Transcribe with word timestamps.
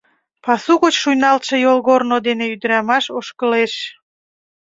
Пасу 0.43 0.73
гоч 0.81 0.93
шуйналтше 1.01 1.55
йолгорно 1.65 2.17
дене 2.27 2.45
ӱдырамаш 2.53 3.05
ошкылеш. 3.17 3.73